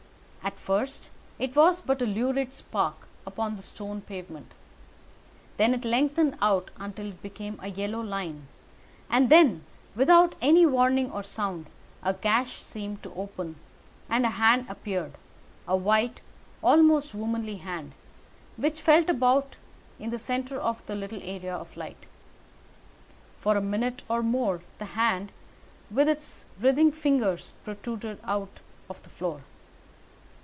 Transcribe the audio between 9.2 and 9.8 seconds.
then,